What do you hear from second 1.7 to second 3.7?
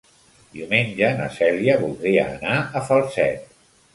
voldria anar a Falset.